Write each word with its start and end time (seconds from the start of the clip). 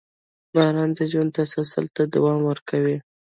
•باران 0.53 0.89
د 0.97 0.99
ژوند 1.11 1.31
تسلسل 1.37 1.85
ته 1.95 2.03
دوام 2.13 2.39
ورکوي. 2.49 2.97